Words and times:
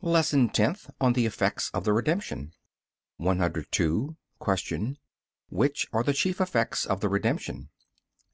LESSON 0.00 0.48
TENTH 0.48 0.90
ON 1.00 1.12
THE 1.12 1.24
EFFECTS 1.24 1.70
OF 1.72 1.84
THE 1.84 1.92
REDEMPTION 1.92 2.50
102. 3.18 4.16
Q. 4.44 4.96
Which 5.50 5.86
are 5.92 6.02
the 6.02 6.12
chief 6.12 6.40
effects 6.40 6.84
of 6.84 6.98
the 6.98 7.08
Redemption? 7.08 7.68